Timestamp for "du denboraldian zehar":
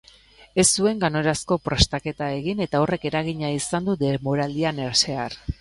3.91-5.43